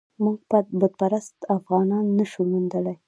موږ 0.23 0.37
بت 0.79 0.93
پرست 0.99 1.37
افغانان 1.57 2.05
نه 2.17 2.25
شو 2.31 2.41
موندلای. 2.51 2.95